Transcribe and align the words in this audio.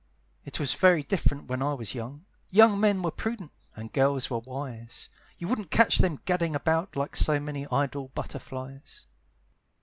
"It 0.45 0.59
was 0.59 0.73
very 0.73 1.03
different 1.03 1.45
when 1.45 1.61
I 1.61 1.75
was 1.75 1.93
young; 1.93 2.25
Young 2.49 2.79
men 2.79 3.03
were 3.03 3.11
prudent, 3.11 3.51
and 3.75 3.93
girls 3.93 4.31
were 4.31 4.39
wise; 4.39 5.09
You 5.37 5.47
wouldn't 5.47 5.69
catch 5.69 5.99
them 5.99 6.21
gadding 6.25 6.55
about 6.55 6.95
Like 6.95 7.15
so 7.15 7.39
many 7.39 7.67
idle 7.71 8.07
butterflies." 8.15 9.05